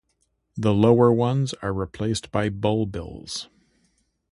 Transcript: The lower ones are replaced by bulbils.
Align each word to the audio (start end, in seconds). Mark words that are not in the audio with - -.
The 0.57 0.73
lower 0.73 1.13
ones 1.13 1.53
are 1.61 1.71
replaced 1.71 2.31
by 2.31 2.49
bulbils. 2.49 3.49